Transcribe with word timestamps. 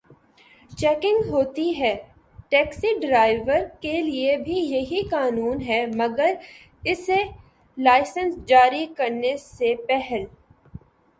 Checking 0.71 1.29
ہوتی 1.31 1.65
ہے۔ 1.79 1.93
Taxi 2.51 2.93
driver 3.01 3.59
کے 3.81 4.01
لیے 4.01 4.37
بھی 4.37 4.57
یہی 4.71 5.01
قانون 5.09 5.61
ہے 5.61 5.85
مگر 5.95 6.33
اسے 6.83 7.17
لائسنس 7.77 8.35
جاری 8.47 8.85
کرنے 8.97 9.35
سے 9.37 9.75
پہل 9.87 10.23